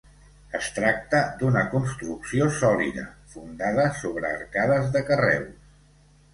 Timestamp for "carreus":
5.15-5.73